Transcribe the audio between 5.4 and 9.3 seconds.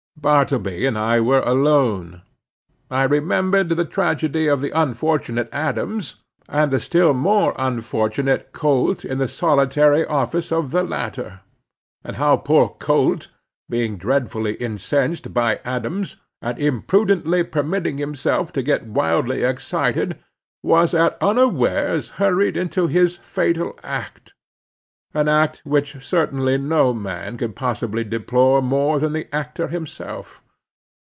Adams and the still more unfortunate Colt in the